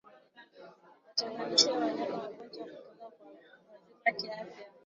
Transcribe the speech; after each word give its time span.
Watenganishe 1.07 1.69
wanyama 1.71 2.17
wagonjwa 2.21 2.63
kutoka 2.81 3.05
kwa 3.15 3.27
wazima 3.27 4.11
kiafya 4.19 4.65